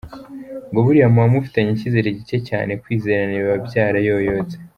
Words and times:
Ngo 0.69 0.79
buriya 0.85 1.07
muba 1.13 1.31
mufitanye 1.33 1.71
ikizere 1.73 2.07
gike 2.17 2.37
cyane: 2.49 2.71
Kwizerana 2.81 3.33
biba 3.41 3.55
byarayoyotse. 3.67 4.55